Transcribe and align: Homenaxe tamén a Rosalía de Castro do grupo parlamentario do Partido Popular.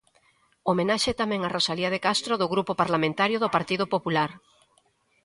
Homenaxe 0.69 1.11
tamén 1.21 1.41
a 1.43 1.53
Rosalía 1.55 1.89
de 1.93 2.03
Castro 2.07 2.33
do 2.41 2.51
grupo 2.53 2.71
parlamentario 2.81 3.37
do 3.39 3.53
Partido 3.55 3.85
Popular. 3.93 4.31